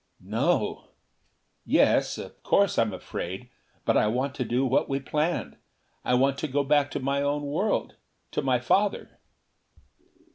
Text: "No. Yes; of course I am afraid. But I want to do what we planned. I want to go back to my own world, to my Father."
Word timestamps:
"No. 0.19 0.87
Yes; 1.63 2.17
of 2.17 2.41
course 2.41 2.79
I 2.79 2.81
am 2.81 2.91
afraid. 2.91 3.51
But 3.85 3.97
I 3.97 4.07
want 4.07 4.33
to 4.33 4.43
do 4.43 4.65
what 4.65 4.89
we 4.89 4.99
planned. 4.99 5.57
I 6.03 6.15
want 6.15 6.39
to 6.39 6.47
go 6.47 6.63
back 6.63 6.89
to 6.89 6.99
my 6.99 7.21
own 7.21 7.43
world, 7.43 7.97
to 8.31 8.41
my 8.41 8.57
Father." 8.59 9.19